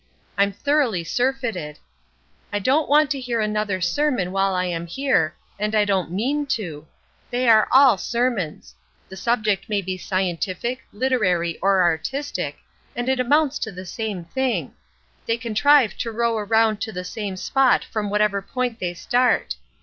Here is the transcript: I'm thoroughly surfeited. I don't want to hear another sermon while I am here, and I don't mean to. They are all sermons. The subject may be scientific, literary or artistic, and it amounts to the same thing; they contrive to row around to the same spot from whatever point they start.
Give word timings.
I'm 0.35 0.51
thoroughly 0.51 1.03
surfeited. 1.03 1.77
I 2.51 2.57
don't 2.57 2.89
want 2.89 3.11
to 3.11 3.19
hear 3.19 3.39
another 3.39 3.79
sermon 3.81 4.31
while 4.31 4.55
I 4.55 4.65
am 4.65 4.87
here, 4.87 5.35
and 5.59 5.75
I 5.75 5.85
don't 5.85 6.09
mean 6.09 6.47
to. 6.57 6.87
They 7.29 7.47
are 7.47 7.67
all 7.71 7.99
sermons. 7.99 8.73
The 9.09 9.15
subject 9.15 9.69
may 9.69 9.79
be 9.79 9.99
scientific, 9.99 10.83
literary 10.91 11.59
or 11.59 11.83
artistic, 11.83 12.57
and 12.95 13.07
it 13.09 13.19
amounts 13.19 13.59
to 13.59 13.71
the 13.71 13.85
same 13.85 14.25
thing; 14.25 14.73
they 15.27 15.37
contrive 15.37 15.95
to 15.99 16.11
row 16.11 16.35
around 16.35 16.81
to 16.81 16.91
the 16.91 17.03
same 17.03 17.37
spot 17.37 17.83
from 17.83 18.09
whatever 18.09 18.41
point 18.41 18.79
they 18.79 18.95
start. 18.95 19.55